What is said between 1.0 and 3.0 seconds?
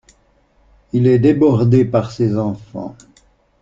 est débordé par ces enfants.